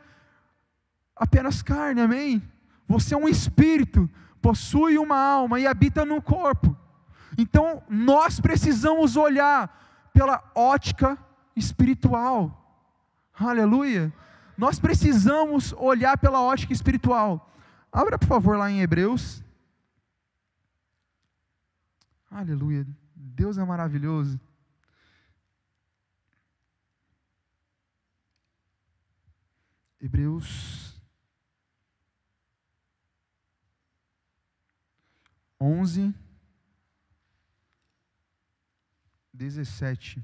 apenas 1.14 1.62
carne, 1.62 2.00
amém? 2.00 2.42
Você 2.88 3.14
é 3.14 3.16
um 3.16 3.28
espírito, 3.28 4.10
possui 4.40 4.98
uma 4.98 5.16
alma 5.16 5.60
e 5.60 5.66
habita 5.66 6.04
no 6.04 6.20
corpo. 6.20 6.76
Então, 7.36 7.82
nós 7.88 8.40
precisamos 8.40 9.16
olhar 9.16 10.08
pela 10.12 10.42
ótica 10.54 11.18
espiritual. 11.56 12.60
Aleluia. 13.38 14.12
Nós 14.56 14.78
precisamos 14.78 15.72
olhar 15.72 16.16
pela 16.18 16.40
ótica 16.40 16.72
espiritual. 16.72 17.50
Abra, 17.92 18.18
por 18.18 18.28
favor, 18.28 18.56
lá 18.56 18.70
em 18.70 18.80
Hebreus. 18.80 19.42
Aleluia. 22.30 22.86
Deus 23.14 23.58
é 23.58 23.64
maravilhoso. 23.64 24.40
Hebreus 30.04 31.00
11, 35.58 36.14
17. 39.32 40.22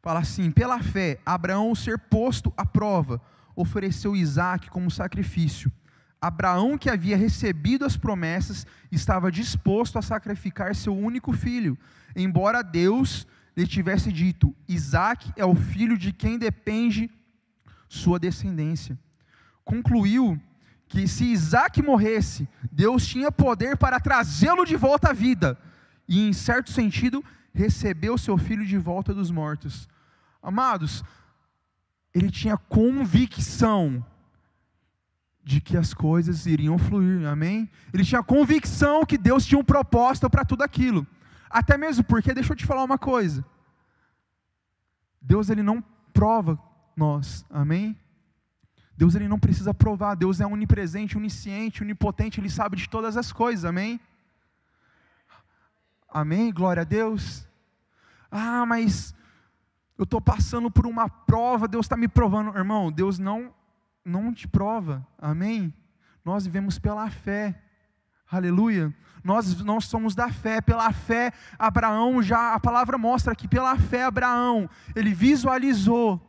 Fala 0.00 0.20
assim: 0.20 0.50
pela 0.50 0.82
fé, 0.82 1.20
Abraão, 1.26 1.74
ser 1.74 1.98
posto 1.98 2.50
à 2.56 2.64
prova, 2.64 3.20
ofereceu 3.54 4.16
Isaac 4.16 4.70
como 4.70 4.90
sacrifício. 4.90 5.70
Abraão, 6.22 6.78
que 6.78 6.88
havia 6.88 7.16
recebido 7.16 7.84
as 7.84 7.96
promessas, 7.96 8.64
estava 8.92 9.32
disposto 9.32 9.98
a 9.98 10.02
sacrificar 10.02 10.72
seu 10.72 10.96
único 10.96 11.32
filho, 11.32 11.76
embora 12.14 12.62
Deus 12.62 13.26
lhe 13.56 13.66
tivesse 13.66 14.12
dito: 14.12 14.54
Isaac 14.68 15.32
é 15.36 15.44
o 15.44 15.56
filho 15.56 15.98
de 15.98 16.12
quem 16.12 16.38
depende 16.38 17.10
sua 17.88 18.20
descendência. 18.20 18.96
Concluiu 19.64 20.40
que 20.86 21.08
se 21.08 21.24
Isaac 21.24 21.82
morresse, 21.82 22.48
Deus 22.70 23.04
tinha 23.04 23.32
poder 23.32 23.76
para 23.76 23.98
trazê-lo 23.98 24.64
de 24.64 24.76
volta 24.76 25.10
à 25.10 25.12
vida, 25.12 25.58
e, 26.06 26.20
em 26.28 26.32
certo 26.32 26.70
sentido, 26.70 27.24
recebeu 27.52 28.16
seu 28.16 28.38
filho 28.38 28.64
de 28.64 28.78
volta 28.78 29.12
dos 29.12 29.30
mortos. 29.30 29.88
Amados, 30.40 31.02
ele 32.14 32.30
tinha 32.30 32.56
convicção 32.56 34.04
de 35.44 35.60
que 35.60 35.76
as 35.76 35.92
coisas 35.92 36.46
iriam 36.46 36.78
fluir, 36.78 37.26
amém? 37.26 37.68
Ele 37.92 38.04
tinha 38.04 38.22
convicção 38.22 39.04
que 39.04 39.18
Deus 39.18 39.44
tinha 39.44 39.58
um 39.58 39.64
propósito 39.64 40.30
para 40.30 40.44
tudo 40.44 40.62
aquilo. 40.62 41.06
Até 41.50 41.76
mesmo 41.76 42.04
porque, 42.04 42.32
deixa 42.32 42.52
eu 42.52 42.56
te 42.56 42.64
falar 42.64 42.84
uma 42.84 42.98
coisa. 42.98 43.44
Deus 45.20 45.50
ele 45.50 45.62
não 45.62 45.82
prova 46.12 46.58
nós, 46.96 47.44
amém? 47.50 47.98
Deus 48.96 49.14
ele 49.14 49.28
não 49.28 49.38
precisa 49.38 49.74
provar, 49.74 50.14
Deus 50.14 50.40
é 50.40 50.46
onipresente, 50.46 51.16
onisciente, 51.16 51.82
onipotente, 51.82 52.40
ele 52.40 52.50
sabe 52.50 52.76
de 52.76 52.88
todas 52.88 53.16
as 53.16 53.32
coisas, 53.32 53.64
amém? 53.64 54.00
Amém? 56.08 56.52
Glória 56.52 56.82
a 56.82 56.84
Deus. 56.84 57.46
Ah, 58.30 58.64
mas 58.66 59.14
eu 59.98 60.04
estou 60.04 60.20
passando 60.20 60.70
por 60.70 60.86
uma 60.86 61.08
prova, 61.08 61.66
Deus 61.66 61.86
está 61.86 61.96
me 61.96 62.06
provando. 62.06 62.56
Irmão, 62.56 62.92
Deus 62.92 63.18
não, 63.18 63.52
não 64.04 64.32
te 64.32 64.48
prova, 64.48 65.06
amém? 65.18 65.72
Nós 66.24 66.44
vivemos 66.44 66.78
pela 66.78 67.10
fé, 67.10 67.60
aleluia. 68.30 68.94
Nós, 69.22 69.60
nós 69.62 69.84
somos 69.84 70.14
da 70.14 70.30
fé, 70.30 70.60
pela 70.60 70.92
fé, 70.92 71.32
Abraão 71.58 72.22
já, 72.22 72.54
a 72.54 72.60
palavra 72.60 72.98
mostra 72.98 73.36
que 73.36 73.46
pela 73.46 73.76
fé, 73.78 74.04
Abraão, 74.04 74.68
ele 74.96 75.14
visualizou 75.14 76.20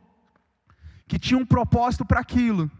que 1.06 1.18
tinha 1.18 1.38
um 1.38 1.44
propósito 1.46 2.04
para 2.04 2.20
aquilo, 2.20 2.70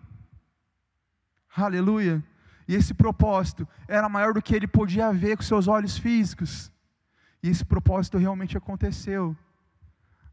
aleluia. 1.55 2.23
E 2.67 2.75
esse 2.75 2.95
propósito 2.95 3.69
era 3.87 4.09
maior 4.09 4.33
do 4.33 4.41
que 4.41 4.55
ele 4.55 4.67
podia 4.67 5.13
ver 5.13 5.37
com 5.37 5.43
seus 5.43 5.69
olhos 5.69 5.99
físicos, 5.99 6.73
e 7.43 7.49
esse 7.51 7.65
propósito 7.65 8.17
realmente 8.17 8.57
aconteceu. 8.57 9.37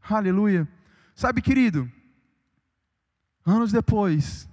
Aleluia. 0.08 0.66
Sabe, 1.14 1.42
querido, 1.42 1.90
anos 3.44 3.70
depois, 3.70 4.48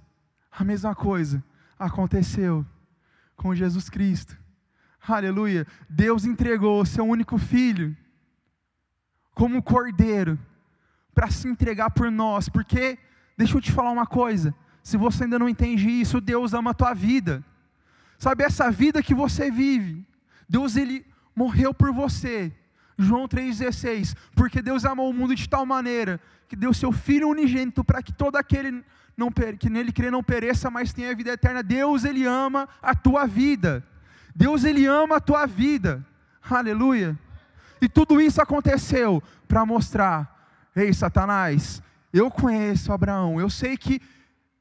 a 0.50 0.64
mesma 0.64 0.94
coisa 0.94 1.42
aconteceu 1.78 2.66
com 3.36 3.54
Jesus 3.54 3.88
Cristo. 3.88 4.36
Aleluia. 5.06 5.66
Deus 5.88 6.24
entregou 6.24 6.82
o 6.82 6.86
seu 6.86 7.04
único 7.04 7.38
filho 7.38 7.96
como 9.34 9.62
cordeiro 9.62 10.38
para 11.14 11.30
se 11.30 11.48
entregar 11.48 11.90
por 11.90 12.10
nós, 12.10 12.48
porque 12.48 12.98
deixa 13.36 13.56
eu 13.56 13.60
te 13.60 13.72
falar 13.72 13.90
uma 13.90 14.06
coisa, 14.06 14.54
se 14.82 14.96
você 14.96 15.24
ainda 15.24 15.38
não 15.38 15.48
entende 15.48 15.88
isso, 15.88 16.20
Deus 16.20 16.52
ama 16.52 16.70
a 16.70 16.74
tua 16.74 16.94
vida. 16.94 17.44
Sabe 18.18 18.44
essa 18.44 18.70
vida 18.70 19.02
que 19.02 19.14
você 19.14 19.50
vive? 19.50 20.06
Deus 20.48 20.76
ele 20.76 21.06
morreu 21.34 21.72
por 21.72 21.92
você 21.92 22.52
João 23.02 23.26
3,16, 23.26 24.14
porque 24.34 24.60
Deus 24.60 24.84
amou 24.84 25.10
o 25.10 25.12
mundo 25.12 25.34
de 25.34 25.48
tal 25.48 25.64
maneira 25.64 26.20
que 26.48 26.56
deu 26.56 26.74
seu 26.74 26.92
Filho 26.92 27.28
unigênito 27.28 27.82
para 27.82 28.02
que 28.02 28.12
todo 28.12 28.36
aquele 28.36 28.84
não, 29.16 29.30
que 29.30 29.68
nele 29.68 29.92
crê 29.92 30.10
não 30.10 30.22
pereça, 30.22 30.70
mas 30.70 30.92
tenha 30.92 31.10
a 31.10 31.14
vida 31.14 31.30
eterna. 31.30 31.62
Deus 31.62 32.04
ele 32.04 32.24
ama 32.24 32.68
a 32.82 32.94
tua 32.94 33.26
vida. 33.26 33.84
Deus 34.34 34.64
ele 34.64 34.86
ama 34.86 35.16
a 35.16 35.20
tua 35.20 35.46
vida. 35.46 36.04
Aleluia. 36.48 37.18
E 37.80 37.88
tudo 37.88 38.20
isso 38.20 38.40
aconteceu 38.40 39.22
para 39.48 39.64
mostrar, 39.64 40.48
ei 40.76 40.92
Satanás, 40.92 41.82
eu 42.12 42.30
conheço 42.30 42.92
Abraão, 42.92 43.40
eu 43.40 43.48
sei 43.48 43.76
que 43.76 44.00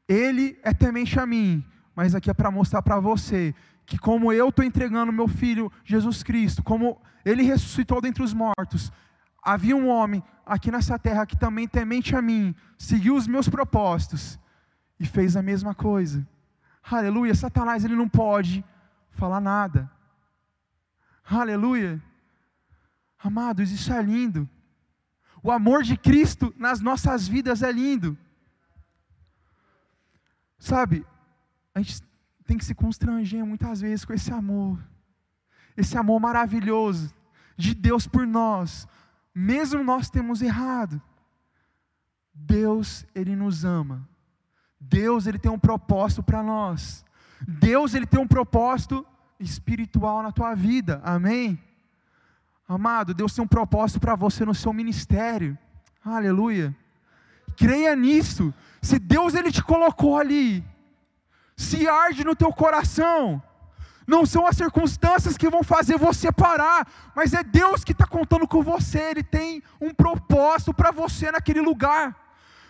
ele 0.07 0.57
é 0.63 0.73
temente 0.73 1.19
a 1.19 1.25
mim, 1.25 1.63
mas 1.95 2.15
aqui 2.15 2.29
é 2.29 2.33
para 2.33 2.49
mostrar 2.49 2.81
para 2.81 2.99
você 2.99 3.53
que 3.89 3.97
como 3.97 4.31
eu 4.31 4.49
estou 4.49 4.63
entregando 4.63 5.11
meu 5.11 5.27
filho 5.27 5.71
Jesus 5.83 6.21
Cristo, 6.21 6.61
como 6.61 7.01
ele 7.25 7.41
ressuscitou 7.41 7.99
dentre 7.99 8.21
os 8.21 8.35
mortos, 8.35 8.91
havia 9.41 9.75
um 9.75 9.87
homem 9.87 10.23
aqui 10.45 10.69
nessa 10.69 10.99
terra 10.99 11.25
que 11.25 11.35
também 11.35 11.67
temente 11.67 12.15
a 12.15 12.21
mim, 12.21 12.53
seguiu 12.77 13.15
os 13.15 13.25
meus 13.25 13.49
propósitos 13.49 14.39
e 14.99 15.07
fez 15.07 15.35
a 15.35 15.41
mesma 15.41 15.73
coisa. 15.73 16.25
Aleluia, 16.83 17.33
Satanás 17.33 17.83
ele 17.83 17.95
não 17.95 18.07
pode 18.07 18.63
falar 19.09 19.41
nada. 19.41 19.89
Aleluia. 21.25 21.99
Amados, 23.17 23.71
isso 23.71 23.91
é 23.91 24.01
lindo. 24.03 24.47
O 25.41 25.51
amor 25.51 25.81
de 25.81 25.97
Cristo 25.97 26.53
nas 26.55 26.79
nossas 26.79 27.27
vidas 27.27 27.63
é 27.63 27.71
lindo. 27.71 28.15
Sabe, 30.59 31.03
a 31.73 31.81
gente 31.81 32.07
tem 32.49 32.57
que 32.57 32.65
se 32.65 32.73
constranger 32.73 33.45
muitas 33.45 33.79
vezes 33.79 34.03
com 34.03 34.11
esse 34.11 34.33
amor, 34.33 34.79
esse 35.77 35.95
amor 35.95 36.19
maravilhoso 36.19 37.13
de 37.55 37.75
Deus 37.75 38.07
por 38.07 38.25
nós, 38.25 38.87
mesmo 39.35 39.83
nós 39.83 40.09
temos 40.09 40.41
errado. 40.41 40.99
Deus, 42.33 43.05
Ele 43.13 43.35
nos 43.35 43.63
ama. 43.63 44.09
Deus, 44.79 45.27
Ele 45.27 45.37
tem 45.37 45.51
um 45.51 45.59
propósito 45.59 46.23
para 46.23 46.41
nós. 46.41 47.05
Deus, 47.47 47.93
Ele 47.93 48.07
tem 48.07 48.19
um 48.19 48.27
propósito 48.27 49.05
espiritual 49.39 50.23
na 50.23 50.31
tua 50.31 50.55
vida. 50.55 50.99
Amém? 51.03 51.61
Amado, 52.67 53.13
Deus 53.13 53.31
tem 53.35 53.43
um 53.43 53.47
propósito 53.47 53.99
para 53.99 54.15
você 54.15 54.43
no 54.43 54.55
seu 54.55 54.73
ministério. 54.73 55.55
Aleluia. 56.03 56.75
Creia 57.55 57.95
nisso. 57.95 58.51
Se 58.81 58.97
Deus 58.97 59.35
ele 59.35 59.51
te 59.51 59.61
colocou 59.61 60.17
ali, 60.17 60.63
se 61.59 61.89
arde 61.89 62.23
no 62.23 62.33
teu 62.33 62.53
coração, 62.53 63.43
não 64.07 64.25
são 64.25 64.47
as 64.47 64.55
circunstâncias 64.55 65.37
que 65.37 65.49
vão 65.49 65.61
fazer 65.61 65.97
você 65.97 66.31
parar, 66.31 66.87
mas 67.13 67.33
é 67.33 67.43
Deus 67.43 67.83
que 67.83 67.91
está 67.91 68.07
contando 68.07 68.47
com 68.47 68.63
você, 68.63 68.99
Ele 69.11 69.21
tem 69.21 69.61
um 69.81 69.93
propósito 69.93 70.73
para 70.73 70.89
você 70.89 71.29
naquele 71.29 71.59
lugar. 71.59 72.15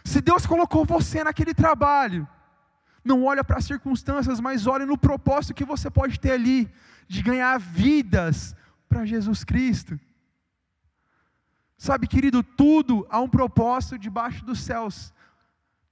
Se 0.03 0.19
Deus 0.19 0.47
colocou 0.47 0.83
você 0.85 1.23
naquele 1.23 1.53
trabalho, 1.53 2.27
não 3.05 3.23
olha 3.25 3.43
para 3.43 3.59
as 3.59 3.65
circunstâncias, 3.65 4.39
mas 4.39 4.65
olha 4.65 4.87
no 4.87 4.97
propósito 4.97 5.53
que 5.53 5.63
você 5.63 5.87
pode 5.91 6.19
ter 6.19 6.31
ali, 6.31 6.67
de 7.07 7.21
ganhar 7.21 7.59
vidas 7.59 8.55
para 8.89 9.05
Jesus 9.05 9.43
Cristo. 9.43 9.99
Sabe, 11.77 12.07
querido, 12.07 12.41
tudo 12.41 13.05
há 13.07 13.21
um 13.21 13.29
propósito 13.29 13.99
debaixo 13.99 14.43
dos 14.43 14.61
céus. 14.61 15.13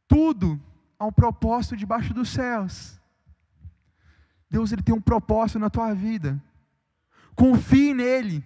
Tudo 0.07 0.59
há 0.99 1.05
um 1.05 1.11
propósito 1.11 1.75
debaixo 1.75 2.13
dos 2.13 2.29
céus. 2.29 2.99
Deus 4.49 4.71
ele 4.71 4.81
tem 4.81 4.95
um 4.95 5.01
propósito 5.01 5.59
na 5.59 5.69
tua 5.69 5.93
vida. 5.93 6.41
Confie 7.35 7.93
nele. 7.93 8.43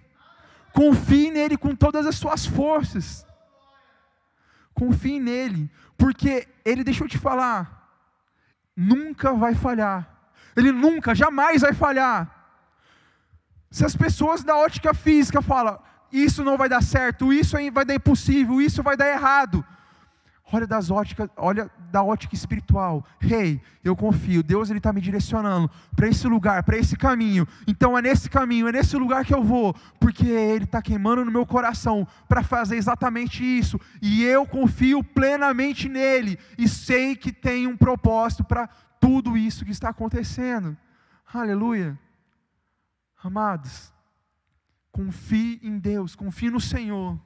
Confie 0.73 1.31
nele 1.31 1.57
com 1.57 1.75
todas 1.75 2.05
as 2.05 2.15
suas 2.15 2.45
forças. 2.45 3.25
Confie 4.73 5.19
nele, 5.19 5.69
porque 5.97 6.47
ele 6.63 6.83
deixou 6.83 7.07
te 7.07 7.17
falar, 7.17 7.87
nunca 8.75 9.33
vai 9.33 9.53
falhar. 9.53 10.09
Ele 10.55 10.71
nunca, 10.71 11.13
jamais 11.13 11.61
vai 11.61 11.73
falhar. 11.73 12.29
Se 13.69 13.85
as 13.85 13.95
pessoas 13.95 14.43
da 14.43 14.57
ótica 14.57 14.93
física 14.93 15.41
falam, 15.41 15.79
isso 16.11 16.43
não 16.43 16.57
vai 16.57 16.67
dar 16.67 16.81
certo, 16.81 17.31
isso 17.31 17.57
vai 17.71 17.85
dar 17.85 17.95
impossível, 17.95 18.61
isso 18.61 18.81
vai 18.81 18.97
dar 18.97 19.07
errado. 19.07 19.63
Olha 20.53 20.67
das 20.67 20.91
óticas, 20.91 21.29
olha 21.37 21.71
da 21.91 22.03
ótica 22.03 22.35
espiritual. 22.35 23.05
Rei, 23.19 23.51
hey, 23.51 23.61
eu 23.83 23.95
confio. 23.95 24.43
Deus 24.43 24.69
ele 24.69 24.79
está 24.79 24.91
me 24.91 24.99
direcionando 24.99 25.71
para 25.95 26.09
esse 26.09 26.27
lugar, 26.27 26.63
para 26.63 26.77
esse 26.77 26.97
caminho. 26.97 27.47
Então 27.65 27.97
é 27.97 28.01
nesse 28.01 28.29
caminho, 28.29 28.67
é 28.67 28.71
nesse 28.71 28.97
lugar 28.97 29.23
que 29.23 29.33
eu 29.33 29.43
vou, 29.43 29.73
porque 29.99 30.27
Ele 30.27 30.65
está 30.65 30.81
queimando 30.81 31.23
no 31.23 31.31
meu 31.31 31.45
coração 31.45 32.05
para 32.27 32.43
fazer 32.43 32.75
exatamente 32.75 33.43
isso. 33.43 33.79
E 34.01 34.23
eu 34.23 34.45
confio 34.45 35.01
plenamente 35.01 35.87
nele 35.87 36.37
e 36.57 36.67
sei 36.67 37.15
que 37.15 37.31
tem 37.31 37.65
um 37.65 37.77
propósito 37.77 38.43
para 38.43 38.67
tudo 38.99 39.37
isso 39.37 39.63
que 39.63 39.71
está 39.71 39.89
acontecendo. 39.89 40.77
Aleluia. 41.33 41.97
Amados, 43.23 43.93
confie 44.91 45.59
em 45.63 45.79
Deus, 45.79 46.13
confie 46.13 46.49
no 46.49 46.59
Senhor. 46.59 47.17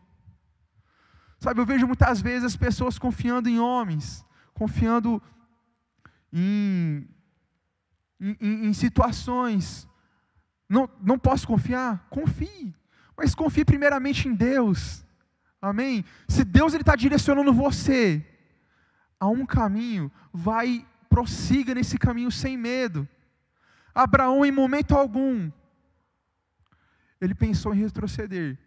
Sabe, 1.46 1.62
eu 1.62 1.66
vejo 1.68 1.86
muitas 1.86 2.20
vezes 2.22 2.44
as 2.44 2.56
pessoas 2.58 2.98
confiando 2.98 3.48
em 3.48 3.60
homens, 3.60 4.25
confiando 4.56 5.22
em, 6.34 7.08
em, 8.20 8.66
em 8.66 8.74
situações. 8.74 9.88
Não, 10.68 10.90
não 11.00 11.20
posso 11.20 11.46
confiar? 11.46 12.08
Confie, 12.10 12.74
mas 13.16 13.36
confie 13.36 13.64
primeiramente 13.64 14.28
em 14.28 14.34
Deus. 14.34 15.06
Amém? 15.62 16.04
Se 16.28 16.44
Deus 16.44 16.74
está 16.74 16.96
direcionando 16.96 17.54
você 17.54 18.25
a 19.20 19.28
um 19.28 19.46
caminho, 19.46 20.12
vai, 20.34 20.84
prossiga 21.08 21.75
nesse 21.75 22.00
caminho 22.00 22.32
sem 22.32 22.58
medo. 22.58 23.08
Abraão, 23.94 24.44
em 24.44 24.52
momento 24.52 24.96
algum, 24.96 25.52
ele 27.22 27.36
pensou 27.36 27.72
em 27.72 27.82
retroceder. 27.82 28.58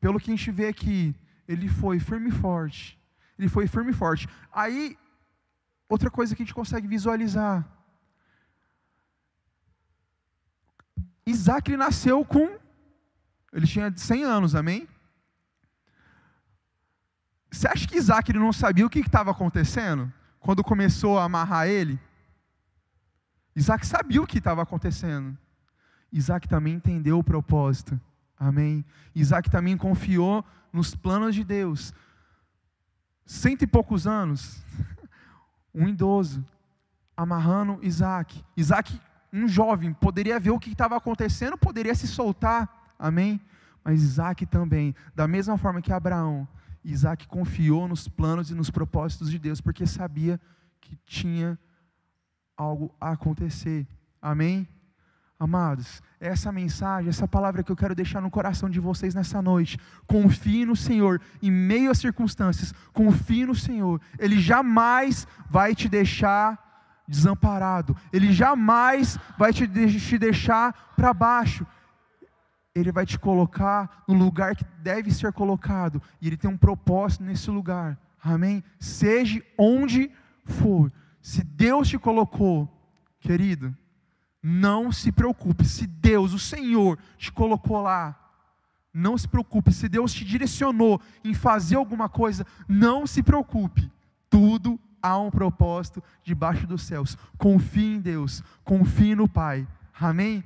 Pelo 0.00 0.18
que 0.18 0.30
a 0.30 0.34
gente 0.34 0.50
vê 0.50 0.68
aqui, 0.68 1.14
ele 1.48 1.68
foi 1.68 1.98
firme 1.98 2.28
e 2.28 2.32
forte. 2.32 2.98
Ele 3.38 3.48
foi 3.48 3.66
firme 3.66 3.90
e 3.90 3.94
forte. 3.94 4.28
Aí, 4.52 4.96
outra 5.88 6.10
coisa 6.10 6.34
que 6.34 6.42
a 6.42 6.44
gente 6.44 6.54
consegue 6.54 6.86
visualizar. 6.86 7.66
Isaac 11.26 11.76
nasceu 11.76 12.24
com. 12.24 12.58
Ele 13.52 13.66
tinha 13.66 13.92
100 13.94 14.24
anos, 14.24 14.54
amém? 14.54 14.88
Você 17.50 17.66
acha 17.66 17.86
que 17.86 17.96
Isaac 17.96 18.30
ele 18.30 18.38
não 18.38 18.52
sabia 18.52 18.86
o 18.86 18.90
que 18.90 19.00
estava 19.00 19.30
acontecendo? 19.30 20.12
Quando 20.38 20.62
começou 20.62 21.18
a 21.18 21.24
amarrar 21.24 21.66
ele? 21.66 21.98
Isaac 23.54 23.86
sabia 23.86 24.20
o 24.20 24.26
que 24.26 24.38
estava 24.38 24.62
acontecendo. 24.62 25.36
Isaac 26.12 26.46
também 26.48 26.74
entendeu 26.74 27.18
o 27.18 27.24
propósito. 27.24 27.98
Amém. 28.38 28.84
Isaac 29.14 29.50
também 29.50 29.76
confiou 29.76 30.44
nos 30.76 30.94
planos 30.94 31.34
de 31.34 31.42
Deus. 31.42 31.92
Cento 33.24 33.62
e 33.62 33.66
poucos 33.66 34.06
anos, 34.06 34.62
um 35.74 35.88
idoso, 35.88 36.44
amarrando 37.16 37.78
Isaac. 37.82 38.44
Isaac, 38.56 39.00
um 39.32 39.48
jovem, 39.48 39.94
poderia 39.94 40.38
ver 40.38 40.50
o 40.50 40.60
que 40.60 40.70
estava 40.70 40.96
acontecendo, 40.96 41.56
poderia 41.56 41.94
se 41.94 42.06
soltar. 42.06 42.94
Amém. 42.98 43.40
Mas 43.82 44.02
Isaac 44.02 44.44
também, 44.46 44.94
da 45.14 45.26
mesma 45.26 45.56
forma 45.56 45.80
que 45.80 45.92
Abraão, 45.92 46.46
Isaac 46.84 47.26
confiou 47.26 47.88
nos 47.88 48.06
planos 48.06 48.50
e 48.50 48.54
nos 48.54 48.70
propósitos 48.70 49.30
de 49.30 49.38
Deus, 49.38 49.60
porque 49.60 49.86
sabia 49.86 50.40
que 50.80 50.94
tinha 51.06 51.58
algo 52.56 52.94
a 53.00 53.12
acontecer. 53.12 53.86
Amém? 54.20 54.68
Amados, 55.38 56.02
essa 56.18 56.50
mensagem, 56.50 57.10
essa 57.10 57.28
palavra 57.28 57.62
que 57.62 57.70
eu 57.70 57.76
quero 57.76 57.94
deixar 57.94 58.22
no 58.22 58.30
coração 58.30 58.70
de 58.70 58.80
vocês 58.80 59.14
nessa 59.14 59.42
noite. 59.42 59.78
Confie 60.06 60.64
no 60.64 60.74
Senhor 60.74 61.20
em 61.42 61.50
meio 61.50 61.90
às 61.90 61.98
circunstâncias. 61.98 62.72
Confie 62.92 63.44
no 63.44 63.54
Senhor. 63.54 64.00
Ele 64.18 64.40
jamais 64.40 65.26
vai 65.50 65.74
te 65.74 65.90
deixar 65.90 67.04
desamparado. 67.06 67.94
Ele 68.10 68.32
jamais 68.32 69.18
vai 69.38 69.52
te, 69.52 69.68
te 69.68 70.18
deixar 70.18 70.94
para 70.96 71.12
baixo. 71.12 71.66
Ele 72.74 72.90
vai 72.90 73.04
te 73.04 73.18
colocar 73.18 74.04
no 74.08 74.14
lugar 74.14 74.56
que 74.56 74.64
deve 74.82 75.10
ser 75.10 75.34
colocado. 75.34 76.00
E 76.20 76.28
Ele 76.28 76.36
tem 76.38 76.50
um 76.50 76.58
propósito 76.58 77.24
nesse 77.24 77.50
lugar. 77.50 77.98
Amém? 78.22 78.64
Seja 78.80 79.42
onde 79.58 80.10
for. 80.46 80.90
Se 81.20 81.44
Deus 81.44 81.88
te 81.88 81.98
colocou, 81.98 82.68
querido, 83.20 83.76
não 84.48 84.92
se 84.92 85.10
preocupe, 85.10 85.64
se 85.64 85.88
Deus, 85.88 86.32
o 86.32 86.38
Senhor, 86.38 86.96
te 87.18 87.32
colocou 87.32 87.82
lá, 87.82 88.14
não 88.94 89.18
se 89.18 89.26
preocupe, 89.26 89.72
se 89.72 89.88
Deus 89.88 90.14
te 90.14 90.24
direcionou 90.24 91.00
em 91.24 91.34
fazer 91.34 91.74
alguma 91.74 92.08
coisa, 92.08 92.46
não 92.68 93.08
se 93.08 93.24
preocupe, 93.24 93.90
tudo 94.30 94.78
há 95.02 95.18
um 95.18 95.32
propósito 95.32 96.00
debaixo 96.22 96.64
dos 96.64 96.84
céus. 96.84 97.18
Confie 97.36 97.96
em 97.96 98.00
Deus, 98.00 98.40
confie 98.62 99.16
no 99.16 99.28
Pai, 99.28 99.66
amém? 99.98 100.44